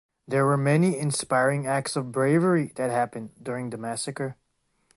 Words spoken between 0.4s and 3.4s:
were many inspiring acts of bravery that happened